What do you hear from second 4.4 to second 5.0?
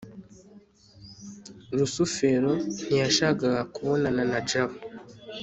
jabo